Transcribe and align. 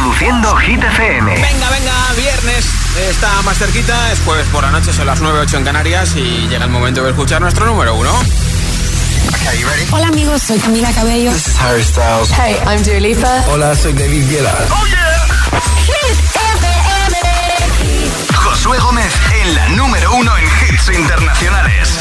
Reproduciendo 0.00 0.56
Hit 0.56 0.82
FM. 0.82 1.30
Venga, 1.30 1.70
venga, 1.70 1.92
viernes. 2.16 2.64
Está 3.10 3.42
más 3.42 3.58
cerquita, 3.58 4.10
es 4.12 4.20
jueves 4.20 4.46
por 4.48 4.62
la 4.62 4.70
noche, 4.70 4.94
son 4.94 5.06
las 5.06 5.20
9, 5.20 5.40
8 5.40 5.58
en 5.58 5.64
Canarias 5.64 6.16
y 6.16 6.48
llega 6.48 6.64
el 6.64 6.70
momento 6.70 7.02
de 7.02 7.10
escuchar 7.10 7.42
nuestro 7.42 7.66
número 7.66 7.94
uno. 7.94 8.10
Hola 9.90 10.06
amigos, 10.06 10.40
soy 10.40 10.58
Camila 10.58 10.90
Cabello. 10.94 11.30
This 11.32 11.48
is 11.48 11.60
Harry 11.60 11.82
Styles. 11.82 12.30
Hey, 12.30 12.56
I'm 12.66 12.82
Dua 12.82 12.98
Lipa. 12.98 13.44
Hola, 13.48 13.74
soy 13.74 13.92
David 13.92 14.26
Guetta. 14.30 14.54
Oh 14.70 14.86
yeah. 14.86 15.20
Josué 18.34 18.78
Gómez 18.78 19.12
en 19.42 19.54
la 19.54 19.68
número 19.68 20.14
uno 20.14 20.32
en 20.38 20.44
hits 20.44 20.88
internacionales. 20.98 21.98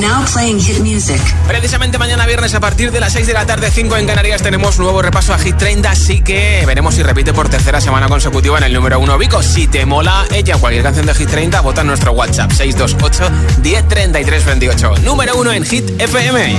Now 0.00 0.24
playing 0.30 0.60
hit 0.60 0.80
music. 0.80 1.20
Precisamente 1.46 1.96
mañana 1.96 2.26
viernes 2.26 2.54
a 2.54 2.60
partir 2.60 2.92
de 2.92 3.00
las 3.00 3.14
6 3.14 3.26
de 3.26 3.32
la 3.32 3.46
tarde, 3.46 3.70
5 3.70 3.96
en 3.96 4.06
Canarias, 4.06 4.42
tenemos 4.42 4.78
nuevo 4.78 5.00
repaso 5.00 5.32
a 5.32 5.38
Hit 5.38 5.56
30, 5.56 5.90
así 5.90 6.20
que 6.20 6.64
veremos 6.66 6.94
si 6.94 7.02
repite 7.02 7.32
por 7.32 7.48
tercera 7.48 7.80
semana 7.80 8.06
consecutiva 8.06 8.58
en 8.58 8.64
el 8.64 8.74
número 8.74 9.00
1 9.00 9.16
Vico. 9.16 9.42
Si 9.42 9.66
te 9.68 9.86
mola 9.86 10.26
ella 10.34 10.58
cualquier 10.58 10.82
canción 10.82 11.06
de 11.06 11.14
Hit 11.14 11.30
30, 11.30 11.60
vota 11.62 11.80
en 11.80 11.86
nuestro 11.86 12.12
WhatsApp 12.12 12.52
628 12.52 13.62
103328. 13.62 15.02
Número 15.02 15.36
1 15.36 15.52
en 15.52 15.64
Hit 15.64 16.00
FM. 16.00 16.56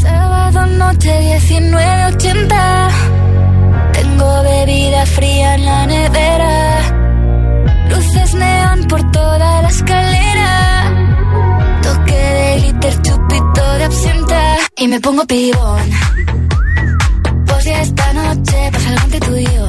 Sábado 0.00 0.66
noche 0.66 1.38
1980. 1.48 2.88
Tengo 3.92 4.42
bebida 4.42 5.06
fría 5.06 5.54
en 5.54 5.64
la 5.64 5.86
nevera. 5.86 6.80
Luces 7.88 8.34
neón 8.34 8.88
por 8.88 9.08
toda 9.12 9.62
la 9.62 9.68
escalera. 9.68 10.81
Glitter, 12.82 13.02
chupito 13.02 13.72
de 13.78 13.84
absenta. 13.84 14.56
Y 14.76 14.88
me 14.88 15.00
pongo 15.00 15.24
pibón. 15.24 15.90
Pues 17.46 17.64
ya 17.64 17.82
esta 17.82 18.12
noche 18.12 18.70
pasa 18.72 18.88
algo 18.90 19.04
entre 19.04 19.20
tú 19.20 19.36
y 19.36 19.44
yo. 19.44 19.68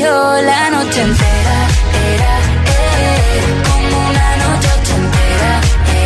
la 0.00 0.70
noche 0.70 1.02
entera. 1.02 1.56
Era, 2.14 2.34
eh, 2.66 3.40
como 3.64 3.96
una 4.08 4.36
noche 4.36 4.68
ochentera. 4.80 5.52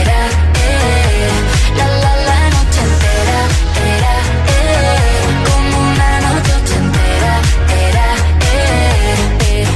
Era, 0.00 0.20
eh, 0.64 1.30
la 1.76 1.86
la 1.86 2.12
la 2.28 2.40
noche 2.56 2.80
entera. 2.88 3.38
Era, 3.94 4.14
eh, 4.56 4.96
como 5.46 5.76
una 5.90 6.10
noche 6.20 6.52
ochentera. 6.62 7.32
Era, 7.88 8.06
eh. 9.50 9.66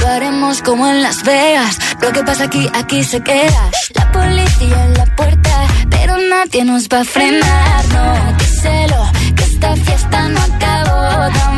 Lo 0.00 0.06
haremos 0.08 0.62
como 0.62 0.86
en 0.88 1.02
Las 1.02 1.22
Vegas. 1.22 1.78
Lo 2.02 2.12
que 2.12 2.22
pasa 2.22 2.44
aquí, 2.44 2.70
aquí 2.74 3.04
se 3.04 3.22
queda. 3.22 3.70
La 3.94 4.12
policía 4.12 4.84
en 4.84 4.94
la 4.94 5.06
puerta, 5.16 5.66
pero 5.88 6.16
nadie 6.18 6.64
nos 6.64 6.88
va 6.88 7.00
a 7.00 7.04
frenar. 7.04 7.84
No, 7.88 8.36
díselo, 8.38 9.10
que 9.34 9.44
esta 9.44 9.74
fiesta 9.76 10.28
no 10.28 10.40
acabó. 10.40 11.57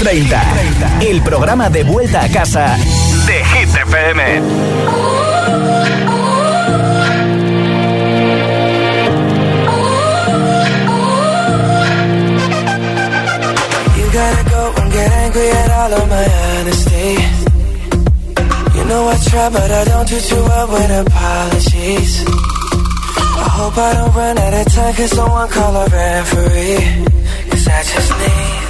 30. 0.00 1.00
El 1.02 1.20
programa 1.22 1.68
de 1.68 1.84
vuelta 1.84 2.24
a 2.24 2.28
casa 2.28 2.74
de 3.26 3.44
Hit 3.44 3.68
FM. 3.68 4.40
You 13.98 14.06
gotta 14.10 14.50
go 14.50 14.72
and 14.80 14.92
get 14.92 15.12
angry 15.12 15.48
at 15.50 15.70
all 15.70 15.92
of 15.92 16.08
my 16.08 16.26
honesty. 16.44 17.10
You 18.76 18.84
know 18.86 19.06
I 19.06 19.16
try, 19.28 19.48
but 19.50 19.70
I 19.70 19.84
don't 19.84 20.08
do 20.08 20.18
too 20.18 20.42
well 20.48 20.68
with 20.68 20.90
apologies. 21.04 22.24
I 22.26 23.48
hope 23.58 23.76
I 23.76 23.92
don't 23.92 24.14
run 24.14 24.38
out 24.38 24.54
of 24.54 24.72
time, 24.72 24.94
cause 24.94 25.10
someone 25.10 25.48
call 25.50 25.76
a 25.76 25.86
referee. 25.88 27.04
Cause 27.50 27.68
I 27.68 27.82
just 27.82 28.10
need 28.18 28.69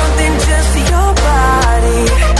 something 0.00 0.34
just 0.48 0.90
your 0.90 1.14
body. 1.14 2.39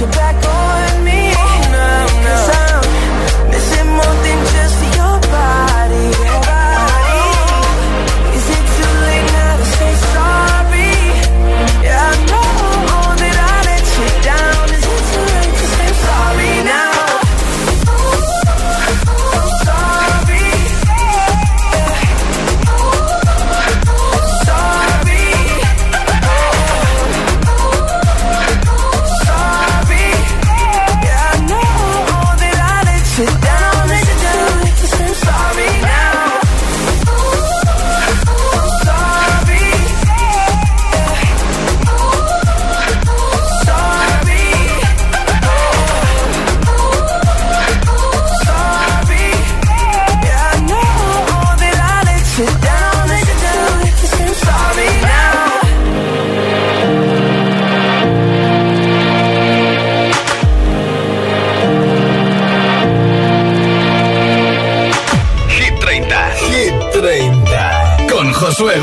your 0.00 0.10
back 0.10 0.45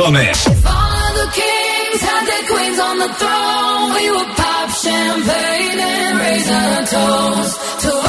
Gomez. 0.03 0.45
If 0.47 0.65
all 0.67 1.13
the 1.21 1.29
kings 1.31 2.01
had 2.01 2.23
their 2.27 2.45
queens 2.51 2.77
on 2.77 2.95
the 2.99 3.11
throne, 3.21 3.93
we 3.95 4.05
would 4.11 4.31
pop 4.35 4.69
champagne 4.71 5.79
and 5.79 6.19
raise 6.19 6.49
our 6.51 6.81
toast 6.91 7.79
to 7.83 8.02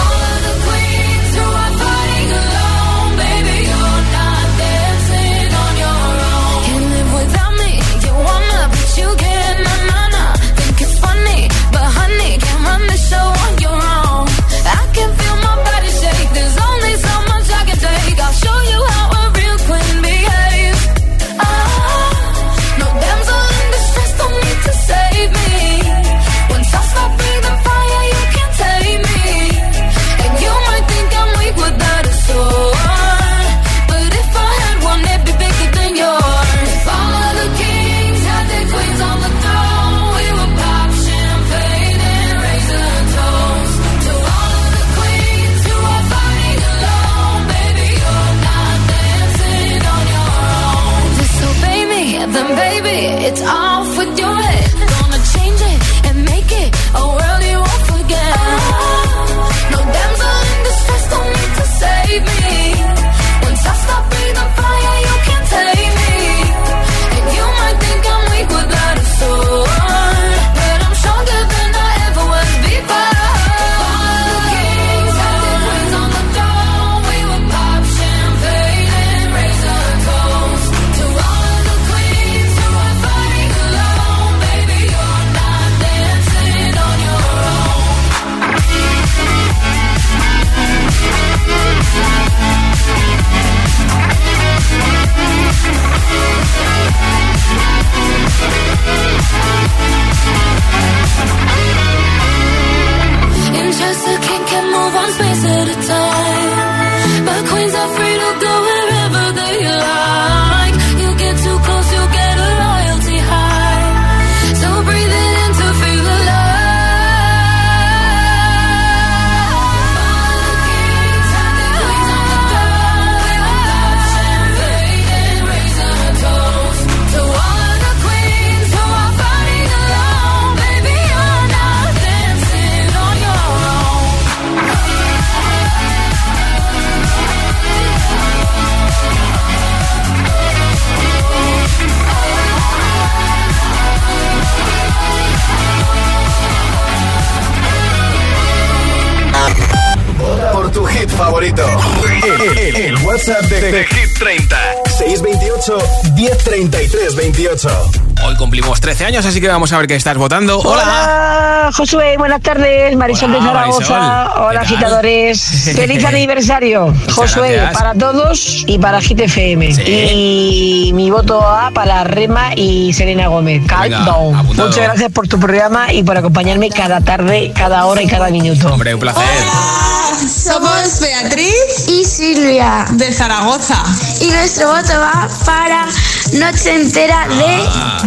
WhatsApp 153.27 153.49
de, 153.49 153.61
de, 153.61 153.71
de 153.71 153.85
Hit 153.85 154.19
30 154.19 154.55
628 154.99 155.73
1033 156.15 157.15
28 157.15 158.14
cumplimos 158.45 158.79
13 158.79 159.07
años, 159.07 159.25
así 159.25 159.41
que 159.41 159.49
vamos 159.49 159.73
a 159.73 159.79
ver 159.79 159.87
qué 159.87 159.95
estás 159.95 160.19
votando. 160.19 160.59
Hola, 160.59 160.83
Hola 160.83 161.71
Josué, 161.73 162.17
buenas 162.19 162.43
tardes. 162.43 162.95
Marisol 162.95 163.33
de 163.33 163.39
Zaragoza. 163.39 164.35
Hola, 164.37 164.61
agitadores. 164.61 165.41
Feliz 165.75 166.05
aniversario, 166.05 166.93
Josué, 167.11 167.71
para 167.73 167.95
todos 167.95 168.65
y 168.67 168.79
para 168.79 169.01
GTFM. 169.01 169.75
Sí. 169.75 169.83
Y 169.87 170.93
mi 170.93 171.11
voto 171.11 171.41
A 171.41 171.71
para 171.71 172.05
Rema 172.05 172.55
y 172.55 172.93
Serena 172.93 173.29
Gómez. 173.29 173.63
Venga, 173.81 174.01
Down. 174.01 174.47
Muchas 174.49 174.77
gracias 174.77 175.11
por 175.11 175.27
tu 175.27 175.41
programa 175.41 175.91
y 175.95 176.03
por 176.03 176.19
acompañarme 176.19 176.69
cada 176.69 177.01
tarde, 177.01 177.51
cada 177.57 177.87
hora 177.87 178.03
y 178.03 178.07
cada 178.07 178.29
minuto. 178.29 178.75
Hombre, 178.75 178.93
un 178.93 179.01
placer. 179.01 179.25
Hola, 179.25 180.29
somos 180.29 181.01
Beatriz 181.01 181.89
y 181.89 182.05
Silvia 182.05 182.85
de 182.91 183.11
Zaragoza. 183.11 183.83
Y 184.21 184.27
nuestro 184.27 184.69
voto 184.69 184.93
va 185.01 185.31
para 185.47 185.87
Noche 186.35 186.75
Entera 186.75 187.29
de 187.29 187.45
ah. 187.47 188.03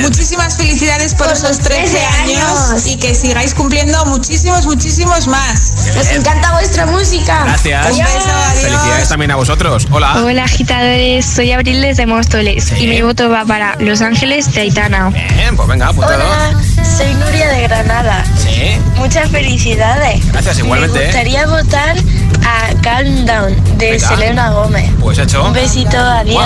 Muchísimas 0.00 0.56
felicidades 0.56 1.14
por, 1.14 1.30
esos 1.30 1.58
13, 1.58 2.04
años. 2.04 2.86
y 2.86 2.96
que 2.96 3.14
sigáis 3.14 3.54
cumpliendo 3.54 4.04
muchísimos, 4.06 4.66
muchísimos 4.66 5.26
más. 5.26 5.72
Nos 5.94 6.08
encanta 6.08 6.52
vuestra 6.52 6.86
música. 6.86 7.44
Gracias. 7.44 7.92
Un 7.92 7.98
beso, 7.98 8.28
Felicidades 8.54 9.08
también 9.08 9.30
a 9.30 9.36
vosotros. 9.36 9.86
Hola. 9.90 10.14
Hola, 10.22 10.44
agitadores. 10.44 11.24
Soy 11.24 11.52
Abril 11.52 11.80
desde 11.82 12.06
Móstoles 12.06 12.72
y 12.78 12.86
mi 12.86 13.02
voto 13.02 13.28
va 13.30 13.44
para 13.44 13.76
Los 13.78 14.00
Ángeles 14.00 14.52
de 14.54 14.62
Aitana. 14.62 15.10
Bien, 15.10 15.56
pues 15.56 15.68
venga, 15.68 15.88
apuntado. 15.88 16.24
Hola, 16.24 16.60
soy 16.96 17.14
Nuria 17.14 17.48
de 17.48 17.62
Granada. 17.62 18.24
Sí. 18.36 18.78
Muchas 18.96 19.30
felicidades. 19.30 20.26
Gracias, 20.32 20.58
igualmente. 20.58 20.98
Me 20.98 21.04
gustaría 21.06 21.46
votar 21.46 21.96
a 22.44 22.82
Calm 22.82 23.26
Down 23.26 23.78
de 23.78 23.98
Selena 23.98 24.50
Gómez. 24.50 24.90
Pues 25.00 25.18
hecho. 25.18 25.44
Un 25.44 25.52
besito, 25.52 25.98
adiós. 25.98 26.44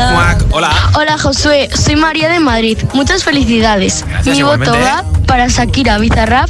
Hola. 0.51 0.75
Hola, 0.95 1.19
Josué. 1.19 1.69
Soy 1.75 1.97
María 1.97 2.29
de 2.29 2.41
Madrid. 2.41 2.79
Muchas 2.93 3.25
felicidades. 3.25 3.38
Mi 3.47 4.43
voto 4.43 4.73
va 4.73 5.05
para 5.27 5.47
Shakira 5.49 5.99
Bizarrap. 5.99 6.49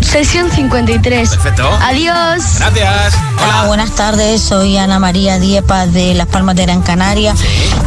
Sesión 0.00 0.50
53. 0.50 1.28
Perfecto. 1.28 1.68
Adiós. 1.82 2.42
Gracias. 2.58 3.14
Hola. 3.42 3.64
buenas 3.66 3.90
tardes. 3.90 4.40
Soy 4.40 4.78
Ana 4.78 4.98
María 4.98 5.38
Diepa 5.38 5.86
de 5.86 6.14
Las 6.14 6.26
Palmas 6.28 6.56
de 6.56 6.62
Gran 6.62 6.82
Canaria. 6.82 7.34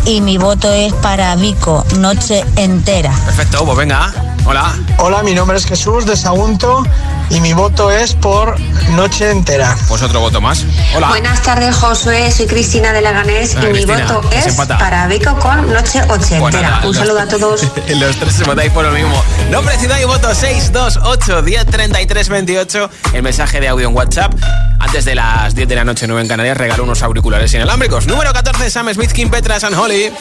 Y 0.05 0.21
mi 0.21 0.37
voto 0.37 0.71
es 0.71 0.93
para 0.93 1.35
Vico, 1.35 1.83
noche 1.97 2.45
entera. 2.57 3.11
Perfecto, 3.25 3.65
pues 3.65 3.77
venga. 3.77 4.13
Hola. 4.45 4.75
Hola, 4.97 5.23
mi 5.23 5.33
nombre 5.33 5.57
es 5.57 5.65
Jesús 5.65 6.05
de 6.05 6.15
Sagunto 6.15 6.83
y 7.31 7.39
mi 7.39 7.53
voto 7.53 7.91
es 7.91 8.13
por 8.13 8.59
Noche 8.91 9.31
Entera. 9.31 9.75
Pues 9.87 10.01
otro 10.01 10.19
voto 10.19 10.41
más. 10.41 10.65
Hola. 10.95 11.07
Buenas 11.07 11.41
tardes, 11.41 11.75
Josué. 11.75 12.31
Soy 12.31 12.47
Cristina 12.47 12.91
de 12.93 13.01
Laganés 13.01 13.55
y 13.55 13.65
mi 13.67 13.85
voto 13.85 14.21
es 14.31 14.55
para 14.55 15.07
Vico 15.07 15.37
con 15.39 15.71
Noche 15.71 16.01
Oche 16.09 16.37
Entera. 16.37 16.81
Un 16.83 16.93
saludo 16.93 17.19
a 17.19 17.27
todos. 17.27 17.61
los 17.87 18.15
tres 18.17 18.33
se 18.33 18.43
votáis 18.43 18.71
por 18.71 18.85
lo 18.85 18.91
mismo. 18.91 19.23
Nombre, 19.49 19.77
ciudad 19.77 19.99
y 19.99 20.05
voto 20.05 20.33
628 20.33 21.41
10 21.41 21.65
33 21.65 22.29
28. 22.29 22.89
El 23.13 23.23
mensaje 23.23 23.59
de 23.59 23.69
audio 23.69 23.87
en 23.87 23.95
WhatsApp. 23.95 24.33
Antes 24.79 25.05
de 25.05 25.15
las 25.15 25.55
10 25.55 25.69
de 25.69 25.75
la 25.75 25.83
noche, 25.83 26.07
9 26.07 26.23
en 26.23 26.27
Canarias, 26.27 26.57
regalo 26.57 26.83
unos 26.83 27.01
auriculares 27.01 27.53
inalámbricos. 27.53 28.07
Número 28.07 28.33
14, 28.33 28.69
Sam 28.69 28.93
Smith, 28.93 29.11
Kim 29.11 29.29
Petras 29.29 29.63
and 29.63 29.75
Holly. 29.75 30.11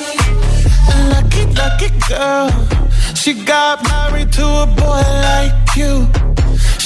Lucky, 1.08 1.46
lucky 1.54 1.90
girl. 2.08 2.50
She 3.14 3.34
got 3.34 3.82
married 3.88 4.30
to 4.32 4.46
a 4.46 4.66
boy 4.66 5.02
like 5.22 5.76
you. 5.76 6.29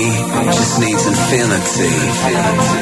Just 0.00 0.80
needs 0.80 1.06
infinity. 1.06 1.84
infinity. 1.84 2.73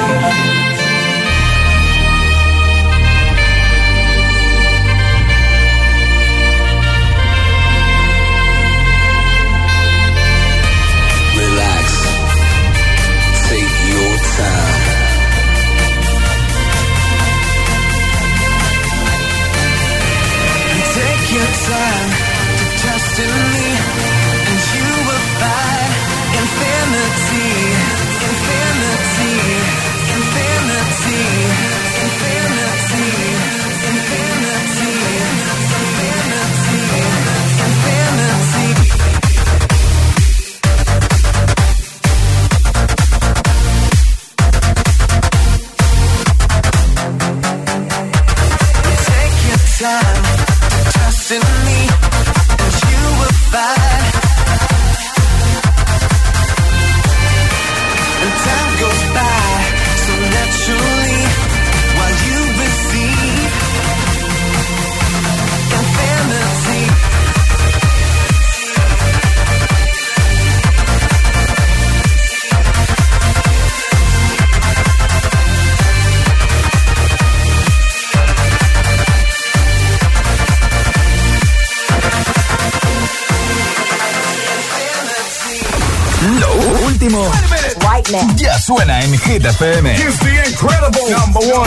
Ya 88.36 88.58
suena 88.58 89.00
en 89.00 89.18
Hit 89.18 89.44
FM. 89.44 89.94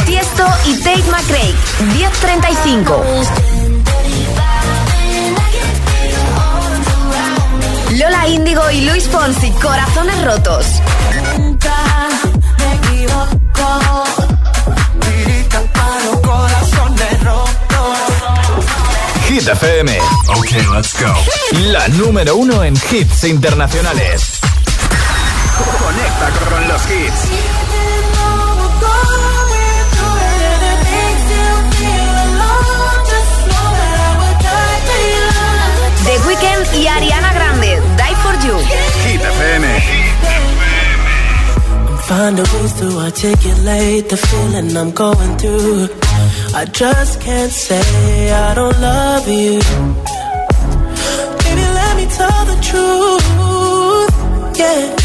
Tiesto 0.05 0.45
y 0.65 0.75
Tate 0.77 1.03
McRae, 1.11 1.53
1035. 1.93 3.03
Lola 7.97 8.27
Índigo 8.27 8.69
y 8.71 8.81
Luis 8.81 9.07
Fonsi, 9.07 9.49
Corazones 9.51 10.23
Rotos. 10.23 10.65
Hit 19.27 19.47
FM. 19.47 19.97
Ok, 20.37 20.51
let's 20.73 20.93
go. 20.99 21.13
La 21.71 21.87
número 21.89 22.35
uno 22.35 22.63
en 22.63 22.75
hits 22.91 23.23
internacionales. 23.23 24.34
Con 26.33 26.67
los 26.67 26.81
hits. 26.89 27.29
The 36.03 36.17
Weeknd 36.27 36.75
y 36.75 36.87
Ariana 36.87 37.33
Grande, 37.33 37.81
Die 37.97 38.15
for 38.23 38.33
You. 38.45 38.57
Hit 39.05 39.21
FM. 39.21 39.65
Find 42.07 42.39
a 42.39 42.43
ways 42.43 42.73
to 42.73 42.87
articulate 42.99 44.09
the 44.09 44.17
feeling 44.17 44.75
I'm 44.77 44.91
going 44.91 45.37
through. 45.37 45.89
I 46.55 46.65
just 46.65 47.21
can't 47.21 47.51
say 47.51 48.31
I 48.31 48.53
don't 48.55 48.79
love 48.79 49.27
you. 49.27 49.59
Baby, 51.43 51.65
let 51.79 51.97
me 51.97 52.05
tell 52.17 52.45
the 52.45 52.57
truth. 52.61 53.25
Yeah. 54.57 55.04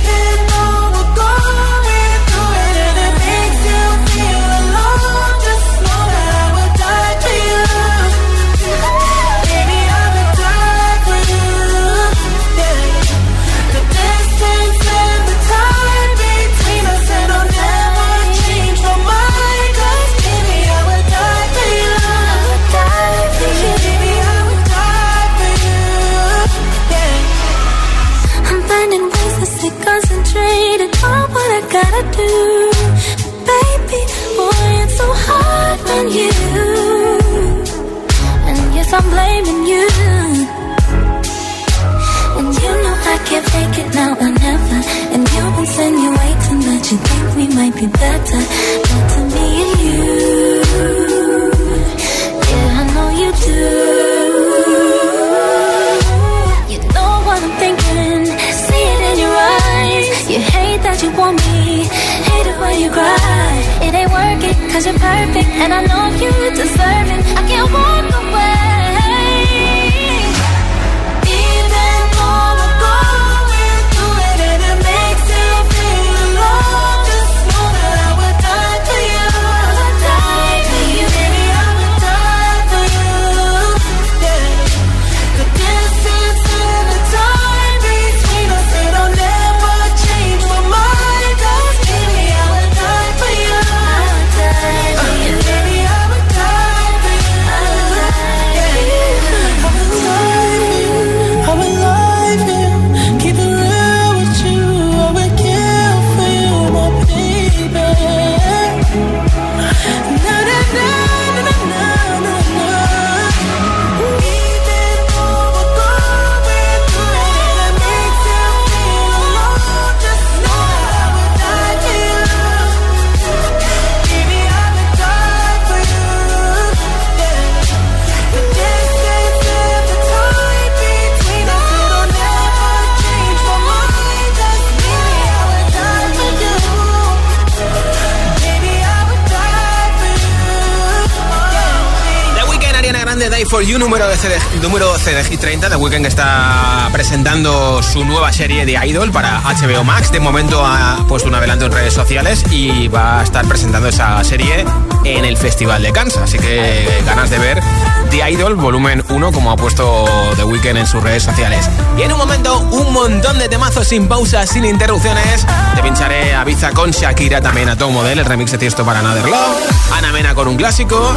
for 143.51 143.63
You, 143.63 143.77
número 143.77 144.07
12 144.07 144.29
de, 144.29 144.39
número 144.61 144.85
12 144.85 145.13
de 145.13 145.23
Hit 145.25 145.41
30. 145.41 145.69
The 145.69 145.75
Weeknd 145.75 146.05
está 146.05 146.87
presentando 146.93 147.83
su 147.83 148.05
nueva 148.05 148.31
serie 148.31 148.65
de 148.65 148.79
Idol 148.87 149.11
para 149.11 149.41
HBO 149.41 149.83
Max. 149.83 150.09
De 150.09 150.21
momento 150.21 150.65
ha 150.65 151.05
puesto 151.05 151.27
un 151.27 151.35
adelanto 151.35 151.65
en 151.65 151.73
redes 151.73 151.93
sociales 151.93 152.45
y 152.49 152.87
va 152.87 153.19
a 153.19 153.23
estar 153.23 153.45
presentando 153.45 153.89
esa 153.89 154.23
serie 154.23 154.65
en 155.03 155.25
el 155.25 155.35
Festival 155.35 155.83
de 155.83 155.91
Kansas. 155.91 156.23
Así 156.23 156.39
que 156.39 157.03
ganas 157.05 157.29
de 157.29 157.39
ver 157.39 157.61
The 158.09 158.31
Idol 158.31 158.55
volumen 158.55 159.03
1 159.09 159.31
como 159.33 159.51
ha 159.51 159.57
puesto 159.57 160.05
The 160.37 160.45
Weeknd 160.45 160.77
en 160.77 160.87
sus 160.87 161.03
redes 161.03 161.23
sociales. 161.23 161.69
Y 161.97 162.03
en 162.03 162.13
un 162.13 162.19
momento, 162.19 162.57
un 162.71 162.93
montón 162.93 163.37
de 163.37 163.49
temazos 163.49 163.85
sin 163.85 164.07
pausas, 164.07 164.49
sin 164.49 164.63
interrupciones. 164.63 165.45
Te 165.75 165.81
pincharé 165.81 166.33
a 166.35 166.45
Biza 166.45 166.71
con 166.71 166.91
Shakira, 166.91 167.41
también 167.41 167.67
a 167.67 167.77
Tom 167.77 167.93
Model, 167.93 168.19
el 168.19 168.25
remix 168.25 168.51
de 168.51 168.59
Tiesto 168.59 168.85
para 168.85 168.99
Another 168.99 169.25
Love. 169.25 169.91
Ana 169.91 170.13
Mena 170.13 170.35
con 170.35 170.47
un 170.47 170.55
clásico. 170.55 171.13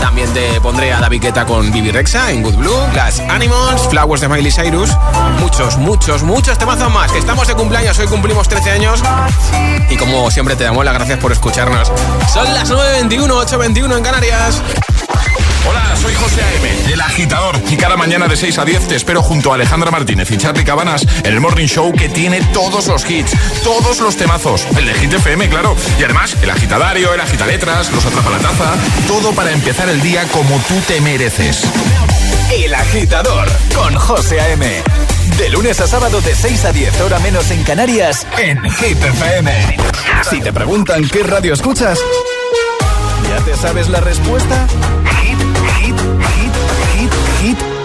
También 0.00 0.30
te 0.34 0.60
pondré 0.60 0.92
a 0.92 1.00
David 1.00 1.22
Guetta 1.22 1.46
con 1.46 1.70
Bibi 1.80 1.92
Rexa 1.92 2.32
en 2.32 2.42
Good 2.42 2.56
Blue. 2.56 2.76
Glass 2.92 3.20
Animals, 3.20 3.86
Flowers 3.88 4.20
de 4.20 4.28
Miley 4.28 4.50
Cyrus. 4.50 4.90
Muchos, 5.38 5.76
muchos, 5.76 6.24
muchos 6.24 6.58
temazos 6.58 6.92
más. 6.92 7.12
Que 7.12 7.18
estamos 7.18 7.46
de 7.46 7.54
cumpleaños, 7.54 7.96
hoy 8.00 8.08
cumplimos 8.08 8.48
13 8.48 8.70
años. 8.72 9.00
Y 9.88 9.96
como 9.96 10.28
siempre 10.32 10.56
te 10.56 10.64
damos 10.64 10.84
las 10.84 10.94
gracias 10.94 11.20
por 11.20 11.30
escucharnos. 11.30 11.92
Son 12.32 12.52
las 12.52 12.68
9.21, 12.68 13.28
8.21 13.28 13.96
en 13.96 14.02
Canarias. 14.02 14.60
Hola, 15.66 15.96
soy 15.96 16.14
José 16.14 16.42
A.M., 16.42 16.92
el 16.92 17.00
agitador. 17.00 17.60
Y 17.70 17.76
cada 17.76 17.96
mañana 17.96 18.26
de 18.28 18.36
6 18.36 18.58
a 18.58 18.64
10 18.64 18.88
te 18.88 18.96
espero 18.96 19.22
junto 19.22 19.52
a 19.52 19.56
Alejandra 19.56 19.90
Martínez 19.90 20.30
y 20.30 20.36
Charlie 20.36 20.64
Cabanas 20.64 21.06
en 21.24 21.32
el 21.32 21.40
Morning 21.40 21.66
Show 21.66 21.92
que 21.92 22.08
tiene 22.08 22.40
todos 22.52 22.86
los 22.86 23.08
hits, 23.08 23.32
todos 23.62 24.00
los 24.00 24.16
temazos. 24.16 24.66
El 24.76 24.86
de 24.86 24.94
Hit 24.94 25.12
FM, 25.12 25.48
claro. 25.48 25.76
Y 25.98 26.04
además, 26.04 26.36
el 26.42 26.50
agitadario, 26.50 27.12
el 27.12 27.20
agitaletras, 27.20 27.90
los 27.92 28.04
atrapalataza. 28.06 28.74
Todo 29.06 29.32
para 29.32 29.52
empezar 29.52 29.88
el 29.88 30.00
día 30.00 30.24
como 30.28 30.58
tú 30.60 30.74
te 30.86 31.00
mereces. 31.00 31.64
El 32.54 32.74
agitador 32.74 33.46
con 33.74 33.94
José 33.94 34.40
A.M. 34.40 34.82
De 35.36 35.50
lunes 35.50 35.80
a 35.80 35.86
sábado 35.86 36.20
de 36.20 36.34
6 36.34 36.64
a 36.64 36.72
10, 36.72 37.00
hora 37.02 37.18
menos 37.18 37.50
en 37.50 37.62
Canarias, 37.62 38.26
en 38.38 38.58
Hit 38.70 39.02
FM. 39.02 39.76
Si 40.28 40.40
te 40.40 40.52
preguntan 40.52 41.06
qué 41.08 41.22
radio 41.22 41.52
escuchas, 41.52 41.98
¿ya 43.28 43.44
te 43.44 43.54
sabes 43.56 43.88
la 43.88 44.00
respuesta? 44.00 44.66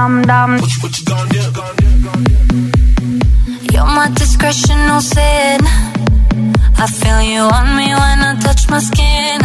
Dum 0.00 0.22
dum. 0.22 0.52
You're 3.70 3.84
my 3.84 4.08
discretion, 4.14 4.78
no 4.88 4.98
sin. 4.98 5.60
I 6.82 6.86
feel 6.98 7.20
you 7.20 7.42
on 7.58 7.68
me 7.76 7.88
when 8.00 8.18
I 8.28 8.32
touch 8.40 8.62
my 8.70 8.80
skin. 8.80 9.40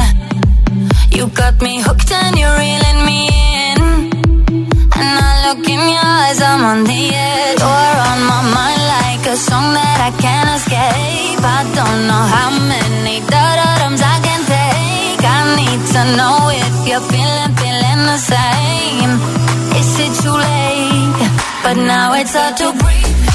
You 1.12 1.28
got 1.28 1.62
me 1.62 1.82
hooked 1.82 2.10
and 2.10 2.38
you're 2.40 2.58
reeling 2.64 3.02
me 3.10 3.20
in. 3.68 3.80
And 5.00 5.12
I 5.28 5.34
look 5.46 5.68
in 5.68 5.82
your 5.94 6.08
eyes, 6.24 6.40
I'm 6.42 6.64
on 6.72 6.86
the 6.86 7.04
edge. 7.28 7.60
You're 7.60 8.00
on 8.12 8.20
my 8.32 8.42
mind 8.56 8.84
like 8.96 9.24
a 9.34 9.36
song 9.36 9.68
that 9.76 10.00
I 10.08 10.12
can't 10.24 10.50
escape. 10.56 11.44
I 11.60 11.62
don't 11.78 12.02
know 12.10 12.24
how 12.36 12.50
many 12.72 13.20
da-da-dums 13.28 14.02
I 14.16 14.18
can 14.28 14.42
take. 14.56 15.22
I 15.38 15.40
need 15.60 15.82
to 15.96 16.02
know 16.16 16.38
if 16.66 16.76
you're 16.88 17.06
feeling, 17.12 17.52
feeling 17.60 18.02
the 18.08 18.20
same. 18.32 19.45
Too 20.26 20.32
late? 20.32 21.30
But 21.62 21.78
now 21.78 22.16
it's 22.16 22.34
hard 22.34 22.58
to 22.58 22.74
breathe. 22.82 23.35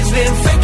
always 0.00 0.12
been 0.12 0.34
fake. 0.44 0.59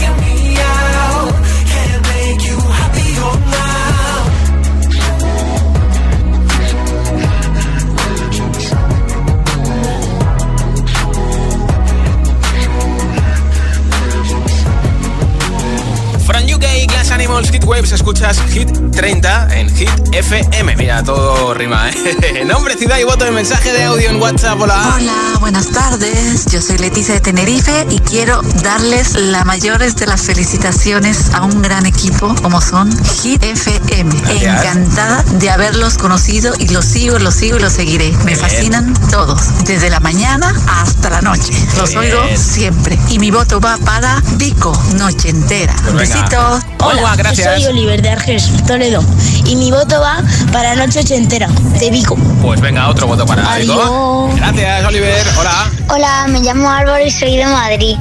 Escuchas 17.74 18.40
Hit 18.52 18.70
30 18.92 19.58
en 19.58 19.74
Hit 19.74 19.90
FM. 20.12 20.76
Mira, 20.76 21.02
todo 21.02 21.52
rima, 21.52 21.90
¿eh? 21.90 22.44
Nombre, 22.46 22.76
ciudad 22.76 22.98
y 22.98 23.04
voto 23.04 23.24
de 23.24 23.32
mensaje 23.32 23.72
de 23.72 23.84
audio 23.84 24.08
en 24.08 24.20
WhatsApp. 24.20 24.60
Hola. 24.60 24.94
Hola, 24.96 25.38
buenas 25.40 25.68
tardes. 25.70 26.46
Yo 26.46 26.62
soy 26.62 26.78
Leticia 26.78 27.14
de 27.14 27.20
Tenerife 27.20 27.86
y 27.90 27.98
quiero 27.98 28.40
darles 28.62 29.14
la 29.14 29.44
mayores 29.44 29.96
de 29.96 30.06
las 30.06 30.22
felicitaciones 30.22 31.34
a 31.34 31.42
un 31.42 31.60
gran 31.60 31.86
equipo 31.86 32.34
como 32.40 32.60
son 32.60 32.90
Hit 33.22 33.42
FM. 33.42 34.10
Encantada 34.30 35.22
de 35.38 35.50
haberlos 35.50 35.98
conocido 35.98 36.54
y 36.58 36.68
los 36.68 36.84
sigo, 36.84 37.18
los 37.18 37.34
sigo 37.34 37.58
y 37.58 37.60
los 37.60 37.72
seguiré. 37.72 38.12
Me 38.24 38.36
fascinan 38.36 38.94
todos, 39.10 39.64
desde 39.64 39.90
la 39.90 40.00
mañana 40.00 40.54
hasta 40.68 41.10
la 41.10 41.20
noche. 41.20 41.52
Los 41.76 41.94
oigo 41.96 42.20
siempre. 42.36 42.98
Y 43.08 43.18
mi 43.18 43.30
voto 43.30 43.60
va 43.60 43.76
para 43.78 44.22
Vico, 44.36 44.72
noche 44.94 45.30
entera. 45.30 45.74
Pues 45.82 46.08
Besitos. 46.08 46.62
Hola, 46.78 47.16
gracias. 47.16 47.55
Soy 47.56 47.64
Oliver 47.72 48.02
de 48.02 48.10
Arges, 48.10 48.50
Toledo. 48.66 49.02
Y 49.46 49.56
mi 49.56 49.70
voto 49.70 49.98
va 49.98 50.22
para 50.52 50.76
Noche 50.76 51.00
Ochentera, 51.00 51.48
de 51.80 51.90
Vico. 51.90 52.14
Pues 52.42 52.60
venga, 52.60 52.86
otro 52.90 53.06
voto 53.06 53.24
para 53.24 53.56
Vico. 53.56 54.30
Gracias, 54.36 54.84
Oliver. 54.84 55.26
Hola. 55.38 55.70
Hola, 55.88 56.26
me 56.28 56.40
llamo 56.40 56.68
Álvaro 56.68 57.02
y 57.02 57.10
soy 57.10 57.38
de 57.38 57.46
Madrid 57.46 57.96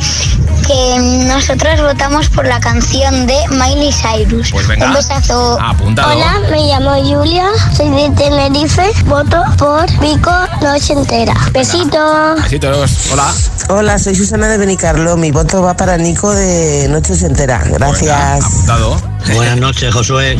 que 0.65 1.25
nosotros 1.28 1.82
votamos 1.82 2.30
por 2.30 2.45
la 2.47 2.60
canción 2.60 3.28
de 3.28 3.36
Miley 3.51 3.91
Cyrus. 3.91 4.49
Pues 4.51 4.67
venga. 4.67 4.88
Un 4.88 4.93
besazo. 4.93 5.60
Apuntado. 5.62 6.15
Hola, 6.15 6.41
me 6.49 6.67
llamo 6.67 6.91
Julia, 7.04 7.47
soy 7.75 7.89
de 7.89 8.10
Tenerife, 8.12 8.91
voto 9.06 9.43
por 9.58 9.86
Vico 9.99 10.32
Noche 10.62 10.93
Entera. 10.93 11.34
Besitos. 11.51 12.41
Besitos. 12.43 13.10
Hola. 13.12 13.34
Hola, 13.69 13.99
soy 13.99 14.15
Susana 14.15 14.47
de 14.47 14.58
Benicarlo. 14.58 15.17
Mi 15.17 15.32
voto 15.32 15.62
va 15.62 15.75
para 15.75 15.97
Nico 15.97 16.34
de 16.34 16.88
Noche 16.89 17.13
Entera. 17.25 17.62
Gracias. 17.65 18.43
apuntado. 18.43 19.01
Buenas 19.34 19.58
noches, 19.58 19.93
Josué. 19.93 20.38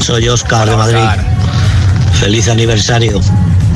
Soy 0.00 0.28
Oscar 0.28 0.68
de 0.68 0.76
Madrid. 0.76 1.22
Feliz 2.20 2.48
aniversario. 2.48 3.20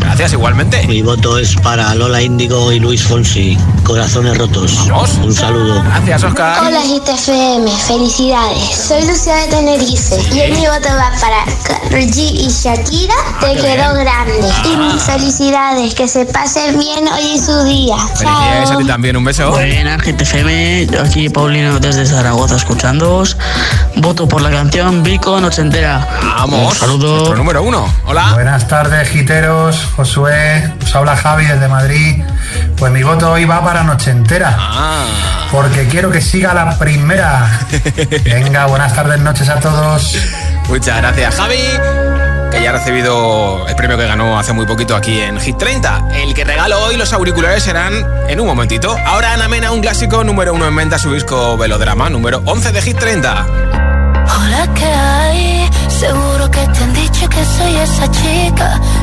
Gracias, 0.01 0.33
igualmente. 0.33 0.87
Mi 0.87 1.03
voto 1.03 1.39
es 1.39 1.55
para 1.57 1.95
Lola 1.95 2.21
Índigo 2.21 2.73
y 2.73 2.81
Luis 2.81 3.03
Fonsi. 3.03 3.57
Corazones 3.85 4.39
rotos. 4.39 4.89
Un 5.23 5.35
saludo. 5.35 5.83
Gracias, 5.83 6.25
Oscar. 6.25 6.65
Hola, 6.67 6.81
GTFM. 6.81 7.71
Felicidades. 7.87 8.77
Soy 8.89 9.07
Lucía 9.07 9.35
de 9.37 9.49
Tenerife. 9.49 10.17
Y 10.31 10.53
mi 10.53 10.67
voto 10.67 10.89
va 10.91 11.11
para 11.21 11.45
Karol 11.65 12.01
G 12.03 12.17
y 12.17 12.49
Shakira. 12.49 13.15
Te 13.41 13.55
quedó 13.55 13.95
grande. 13.95 14.49
Y 14.65 14.99
felicidades. 14.99 15.95
Que 15.95 16.07
se 16.07 16.25
pasen 16.27 16.79
bien 16.79 17.09
hoy 17.09 17.33
en 17.33 17.45
su 17.45 17.65
día. 17.65 17.97
Felicidades 18.17 18.71
a 18.71 18.79
ti 18.79 18.87
también. 18.87 19.17
Un 19.17 19.25
beso. 19.25 19.51
Buenas, 19.51 20.01
GTFM. 20.03 20.89
Aquí 21.05 21.29
Paulino 21.29 21.79
desde 21.81 22.07
Zaragoza 22.07 22.57
escuchándoos. 22.57 23.37
Voto 23.97 24.29
por 24.29 24.43
la 24.43 24.51
canción 24.51 25.03
Vico 25.03 25.41
Noche 25.41 25.63
Entera. 25.63 26.07
Vamos. 26.37 26.73
Un 26.73 26.79
saludo. 26.79 27.17
Nuestro 27.17 27.37
número 27.37 27.63
uno. 27.63 27.93
Hola. 28.07 28.31
Buenas 28.35 28.69
tardes, 28.69 29.09
giteros. 29.09 29.77
Josué, 29.97 30.73
os 30.83 30.95
habla 30.95 31.17
Javi 31.17 31.47
desde 31.47 31.69
Madrid. 31.69 32.23
Pues 32.77 32.93
mi 32.93 33.03
voto 33.03 33.33
hoy 33.33 33.45
va 33.45 33.63
para 33.63 33.72
para 33.73 33.85
noche 33.85 34.11
entera. 34.11 34.55
Ah. 34.59 35.49
Porque 35.51 35.89
quiero 35.89 36.11
que 36.11 36.21
siga 36.21 36.53
la 36.53 36.79
primera. 36.79 37.49
Venga, 38.23 38.67
buenas 38.67 38.95
tardes, 38.95 39.19
noches 39.21 39.49
a 39.49 39.61
todos. 39.61 40.15
Muchas 40.69 40.99
gracias, 40.99 41.37
Javi 41.37 41.57
que 42.51 42.63
ya 42.63 42.69
ha 42.69 42.73
recibido 42.75 43.67
el 43.67 43.75
premio 43.75 43.97
que 43.97 44.07
ganó 44.07 44.39
hace 44.39 44.53
muy 44.53 44.67
poquito 44.67 44.95
aquí 44.95 45.19
en 45.21 45.41
Hit 45.41 45.57
30. 45.57 46.09
El 46.13 46.35
que 46.35 46.45
regalo 46.45 46.83
hoy 46.83 46.99
los 46.99 47.11
auriculares 47.15 47.63
serán 47.63 47.95
en 48.29 48.41
un 48.41 48.47
momentito. 48.47 48.95
Ahora 49.07 49.33
Ana 49.33 49.49
Mena, 49.49 49.73
un 49.73 49.81
clásico 49.81 50.23
número 50.23 50.53
uno 50.53 50.69
en 50.69 50.77
venta, 50.77 50.99
su 50.99 51.15
disco 51.15 51.57
Velodrama, 51.57 52.11
número 52.11 52.43
11 52.45 52.73
de 52.73 52.83
Hit 52.83 52.99
30. 52.99 53.47
Hola, 54.37 54.69
¿qué 54.75 54.85
hay? 54.85 55.71
Seguro 55.89 56.51
que 56.51 56.61
te 56.67 56.85
han 56.85 56.93
dicho 56.93 57.27
que 57.27 57.43
soy 57.43 57.77
esa 57.77 58.11
chica 58.11 58.79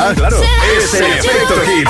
Ah, 0.00 0.12
claro, 0.14 0.40
es 0.76 0.94
el 0.94 1.04
efecto 1.04 1.54
hit. 1.66 1.88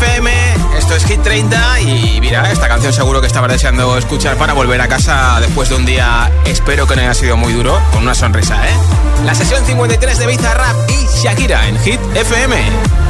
FM. 0.00 0.30
Esto 0.78 0.94
es 0.94 1.04
Hit 1.04 1.22
30 1.22 1.80
y 1.82 2.20
mira, 2.20 2.50
esta 2.50 2.68
canción 2.68 2.90
seguro 2.92 3.20
que 3.20 3.26
estabas 3.26 3.52
deseando 3.52 3.98
escuchar 3.98 4.36
para 4.36 4.54
volver 4.54 4.80
a 4.80 4.88
casa 4.88 5.38
después 5.40 5.68
de 5.68 5.74
un 5.74 5.84
día, 5.84 6.30
espero 6.46 6.86
que 6.86 6.96
no 6.96 7.02
haya 7.02 7.12
sido 7.12 7.36
muy 7.36 7.52
duro, 7.52 7.78
con 7.92 8.02
una 8.02 8.14
sonrisa, 8.14 8.66
¿eh? 8.66 8.72
La 9.26 9.34
sesión 9.34 9.62
53 9.64 10.18
de 10.18 10.26
Bizarrap 10.26 10.76
y 10.88 11.06
Shakira 11.22 11.68
en 11.68 11.78
Hit 11.80 12.00
FM. 12.14 13.09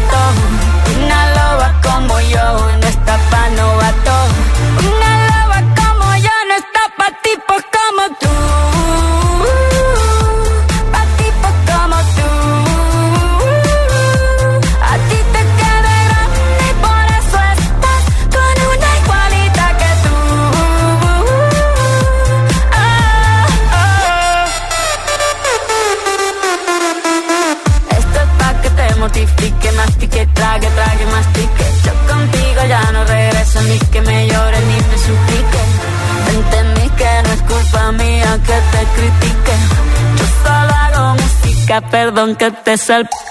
perdón 41.79 42.35
que 42.35 42.51
te 42.51 42.75
salpé. 42.75 43.30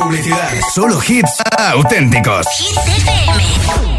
Publicidad. 0.00 0.48
Solo 0.74 0.98
hits 1.06 1.42
auténticos. 1.58 2.46
Hits 2.58 2.78
FM. 3.04 3.89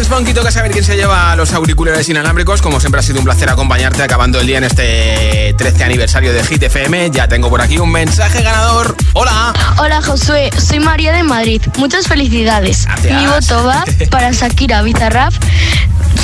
Y 0.00 0.02
Dance 0.02 0.10
Monkey 0.14 0.32
toca 0.32 0.50
saber 0.50 0.70
quién 0.70 0.84
se 0.84 0.96
lleva 0.96 1.36
los 1.36 1.52
auriculares 1.52 2.08
inalámbricos. 2.08 2.62
Como 2.62 2.80
siempre 2.80 3.00
ha 3.00 3.02
sido 3.02 3.18
un 3.18 3.24
placer 3.24 3.50
acompañarte 3.50 4.02
acabando 4.02 4.40
el 4.40 4.46
día 4.46 4.58
en 4.58 4.64
este 4.64 5.54
13 5.58 5.84
aniversario 5.84 6.32
de 6.32 6.42
Hit 6.42 6.62
FM. 6.62 7.10
Ya 7.10 7.28
tengo 7.28 7.50
por 7.50 7.60
aquí 7.60 7.78
un 7.78 7.90
mensaje 7.90 8.42
ganador. 8.42 8.96
Hola. 9.12 9.52
Hola 9.78 10.00
Josué, 10.00 10.50
soy 10.58 10.80
María 10.80 11.12
de 11.12 11.22
Madrid. 11.22 11.60
Muchas 11.76 12.06
felicidades. 12.06 12.86
Mi 13.02 13.26
voto 13.26 13.64
va 13.64 13.84
para 14.10 14.30
Shakira 14.32 14.80
Bizarrap, 14.82 15.34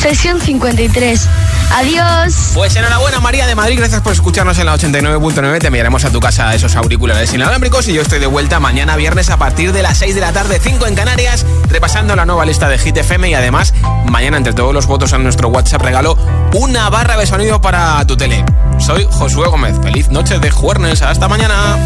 sesión 0.08 0.40
53. 0.40 1.28
Adiós. 1.74 2.52
Pues 2.54 2.76
enhorabuena 2.76 3.18
María 3.18 3.44
de 3.48 3.56
Madrid, 3.56 3.76
gracias 3.76 4.02
por 4.02 4.12
escucharnos 4.12 4.56
en 4.60 4.66
la 4.66 4.76
89.9. 4.76 5.58
Te 5.58 5.66
enviaremos 5.66 6.04
a 6.04 6.10
tu 6.10 6.20
casa 6.20 6.54
esos 6.54 6.76
auriculares 6.76 7.34
inalámbricos 7.34 7.88
y 7.88 7.94
yo 7.94 8.02
estoy 8.02 8.20
de 8.20 8.26
vuelta 8.26 8.60
mañana 8.60 8.94
viernes 8.94 9.30
a 9.30 9.36
partir 9.36 9.72
de 9.72 9.82
las 9.82 9.98
6 9.98 10.14
de 10.14 10.20
la 10.20 10.32
tarde, 10.32 10.60
5 10.62 10.86
en 10.86 10.94
Canarias, 10.94 11.44
repasando 11.68 12.14
la 12.14 12.24
nueva 12.24 12.46
lista 12.46 12.68
de 12.68 12.78
Hit 12.78 12.96
FM 12.98 13.30
y 13.30 13.34
además 13.34 13.74
mañana 14.08 14.36
entre 14.36 14.52
todos 14.52 14.72
los 14.72 14.86
votos 14.86 15.12
en 15.12 15.24
nuestro 15.24 15.48
WhatsApp 15.48 15.82
regalo 15.82 16.16
una 16.54 16.88
barra 16.88 17.16
de 17.16 17.26
sonido 17.26 17.60
para 17.60 18.06
tu 18.06 18.16
tele. 18.16 18.44
Soy 18.78 19.08
Josué 19.10 19.48
Gómez. 19.48 19.74
Feliz 19.82 20.08
noche 20.10 20.38
de 20.38 20.52
jueves. 20.52 21.02
Hasta 21.02 21.26
mañana. 21.26 21.78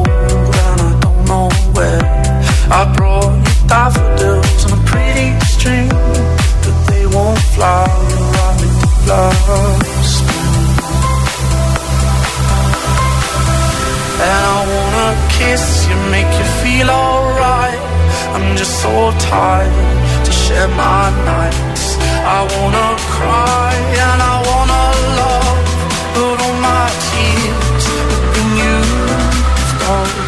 I 0.00 0.47
brought 2.96 3.34
you 3.34 3.66
daffodils 3.66 4.64
on 4.66 4.78
a 4.78 4.82
pretty 4.84 5.28
string, 5.46 5.88
but 5.88 6.76
they 6.88 7.06
won't 7.06 7.38
fly 7.54 7.86
around 7.86 8.56
me 8.60 8.68
last. 9.08 10.22
And 14.20 14.42
I 14.54 14.60
wanna 14.74 15.08
kiss 15.38 15.86
you, 15.88 15.96
make 16.10 16.30
you 16.38 16.46
feel 16.62 16.90
alright. 16.90 17.80
I'm 18.34 18.56
just 18.56 18.82
so 18.82 19.12
tired 19.18 20.24
to 20.26 20.32
share 20.32 20.68
my 20.68 21.04
nights. 21.24 21.96
I 22.36 22.40
wanna 22.54 22.88
cry 23.16 23.72
and 24.04 24.20
I 24.32 24.36
wanna 24.48 24.84
love, 25.20 25.58
but 26.14 26.36
all 26.44 26.56
my 26.70 26.86
tears 27.08 27.84
have 27.86 28.34
been 28.34 28.50
used 28.70 29.82
up. 29.96 30.27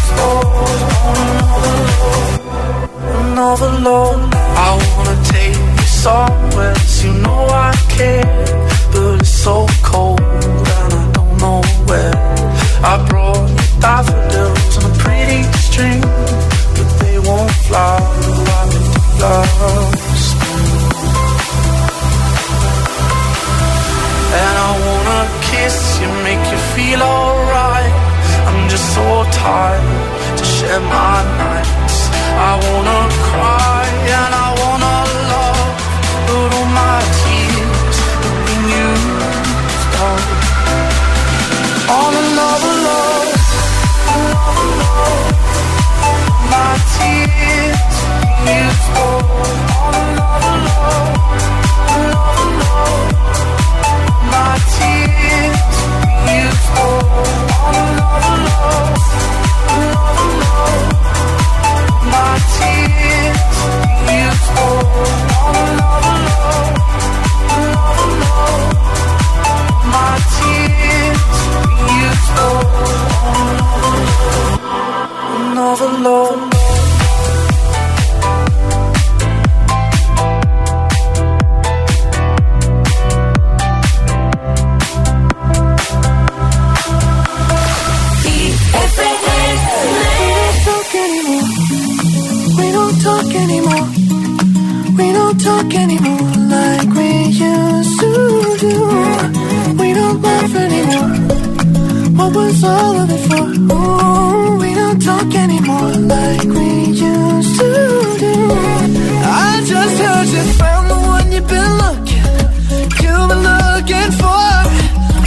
looking 113.91 114.11
for. 114.17 114.47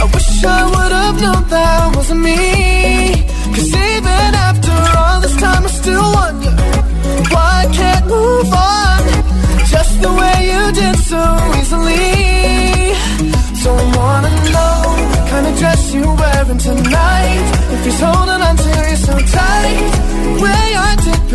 I 0.01 0.05
wish 0.13 0.43
I 0.43 0.61
would 0.73 0.91
have 0.91 1.17
known 1.21 1.43
that 1.49 1.95
wasn't 1.95 2.21
me. 2.21 2.39
Cause 3.53 3.71
even 3.91 4.29
after 4.47 4.75
all 4.97 5.21
this 5.21 5.35
time, 5.37 5.63
I 5.63 5.71
still 5.81 6.07
wonder 6.19 6.53
why 7.33 7.51
I 7.63 7.67
can't 7.79 8.05
move 8.07 8.51
on 8.53 9.01
just 9.73 10.01
the 10.01 10.11
way 10.19 10.37
you 10.51 10.63
did 10.81 10.97
so 11.11 11.21
easily. 11.59 12.93
So 13.61 13.69
I 13.73 13.85
wanna 13.97 14.33
know 14.53 14.77
what 15.09 15.23
kind 15.31 15.45
of 15.47 15.53
dress 15.61 15.93
you're 15.93 16.15
wearing 16.21 16.57
tonight. 16.57 17.45
If 17.73 17.85
he's 17.85 17.99
holding 17.99 18.41
on 18.47 18.55
to 18.63 18.69
you 18.89 18.97
so 19.07 19.15
tight, 19.35 19.85
way 20.43 20.65
I 20.89 21.04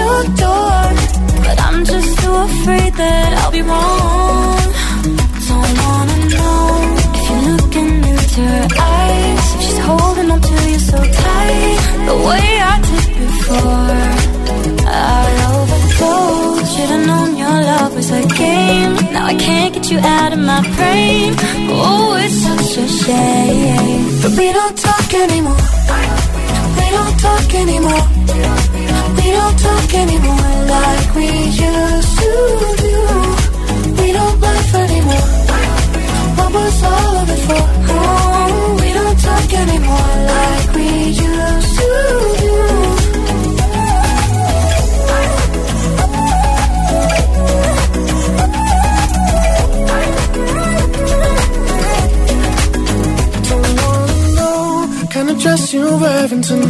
Your 0.00 0.20
door. 0.44 0.82
But 1.44 1.56
I'm 1.66 1.78
just 1.92 2.10
too 2.20 2.34
afraid 2.48 2.92
that 3.02 3.28
I'll 3.38 3.54
be 3.58 3.62
wrong. 3.70 4.64
Don't 5.50 5.72
wanna 5.84 6.18
know 6.34 6.62
if 7.16 7.22
you're 7.28 7.46
looking 7.56 7.90
into 8.12 8.42
her 8.54 8.68
eyes. 8.96 9.44
She's 9.62 9.80
holding 9.88 10.28
on 10.34 10.40
to 10.48 10.54
you 10.72 10.78
so 10.90 10.98
tight, 11.22 11.78
the 12.08 12.16
way 12.28 12.46
I 12.72 12.74
did 12.88 13.06
before. 13.22 14.00
I 14.92 15.28
overdosed. 15.54 16.68
Should've 16.74 17.06
known 17.10 17.30
your 17.42 17.58
love 17.70 17.92
was 17.94 18.10
a 18.20 18.22
game. 18.44 18.92
Now 19.14 19.24
I 19.32 19.34
can't 19.46 19.72
get 19.74 19.86
you 19.92 19.98
out 19.98 20.32
of 20.36 20.40
my 20.52 20.60
brain. 20.76 21.30
Oh, 21.72 22.18
it's 22.22 22.38
such 22.46 22.72
a 22.84 22.86
shame. 23.02 24.02
But 24.22 24.32
we 24.38 24.46
don't 24.58 24.76
talk 24.88 25.08
anymore. 25.24 25.62
We 26.78 26.86
don't 26.96 27.16
talk 27.26 27.48
anymore. 27.62 28.59
We 29.20 29.30
don't 29.32 29.58
talk 29.58 29.94
anymore 29.94 30.54
like 30.76 31.14
we 31.14 31.28
used 31.28 32.14
to 32.20 32.32
do. 32.84 32.96
We 34.00 34.08
don't 34.12 34.40
laugh 34.40 34.74
anymore. 34.74 35.28
What 36.38 36.50
was 36.54 36.82
all 36.82 37.14
of 37.22 37.28
it 37.34 37.42
for? 37.48 37.64
Oh, 37.92 38.78
we 38.80 38.88
don't 38.98 39.18
talk 39.28 39.52
anymore 39.64 40.14
like 40.34 40.68
we 40.74 40.88
used 41.28 41.72
to 41.78 41.88
do. 42.40 42.56
kind 55.10 55.28
of 55.28 55.38
dress 55.40 55.74
you're 55.74 55.98
wearing 55.98 56.40
tonight. 56.40 56.69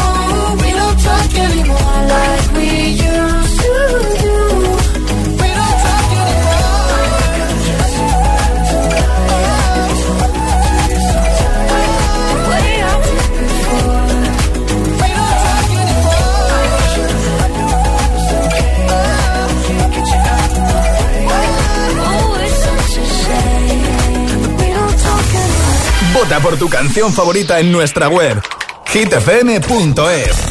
Por 26.41 26.57
tu 26.57 26.69
canción 26.69 27.13
favorita 27.13 27.59
en 27.59 27.71
nuestra 27.71 28.09
web 28.09 28.41
hitfm.es 28.91 30.50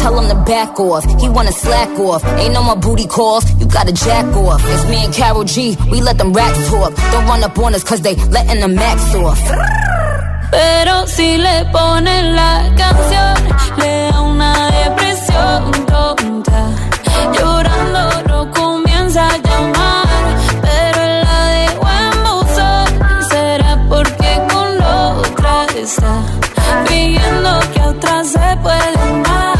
Tell 0.00 0.18
him 0.18 0.28
to 0.28 0.34
back 0.50 0.80
off. 0.80 1.04
He 1.20 1.28
wanna 1.28 1.52
slack 1.52 1.90
off. 1.98 2.24
Ain't 2.40 2.54
no 2.54 2.62
more 2.62 2.76
booty 2.76 3.06
calls. 3.06 3.44
You 3.60 3.66
gotta 3.66 3.92
jack 3.92 4.26
off. 4.34 4.60
It's 4.64 4.84
me 4.88 5.04
and 5.04 5.14
Carol 5.14 5.44
G. 5.44 5.76
We 5.90 6.00
let 6.00 6.16
them 6.18 6.32
racks 6.32 6.58
talk. 6.70 6.94
Don't 7.12 7.26
run 7.26 7.42
up 7.44 7.58
on 7.58 7.74
us 7.74 7.84
cause 7.84 8.00
they 8.00 8.14
letting 8.36 8.60
the 8.60 8.68
max 8.68 9.14
off. 9.14 9.38
Pero 10.50 11.06
si 11.06 11.36
le 11.36 11.64
ponen 11.72 12.34
la 12.34 12.52
canción, 12.76 13.34
le 13.78 14.10
da 14.10 14.20
una 14.20 14.52
depresión 14.82 15.70
tonta. 15.86 16.62
Llorando 17.34 18.22
no 18.28 18.50
comienza 18.52 19.28
a 19.28 19.36
llamar, 19.36 20.08
pero 20.62 21.00
la 21.24 21.38
dejó 21.58 21.86
en 22.04 22.16
buzón. 22.24 22.88
Será 23.30 23.72
porque 23.88 24.30
con 24.50 24.70
otra 24.82 25.66
está 25.76 26.14
fingiendo 26.86 27.60
que 27.72 27.80
otra 27.82 28.24
se 28.24 28.56
puede 28.62 28.98
amar. 29.08 29.59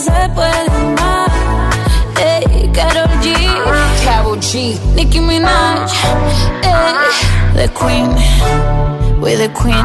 se 0.00 0.28
puede. 0.34 0.64
Ey, 2.22 2.70
Karol 2.72 3.08
G, 3.20 3.34
Carol 4.04 4.36
G. 4.40 4.78
Nicki 4.94 5.20
Minaj, 5.20 5.92
ey, 6.62 6.94
the 7.54 7.68
Queen, 7.74 8.10
we're 9.20 9.36
the 9.36 9.48
Queen. 9.54 9.84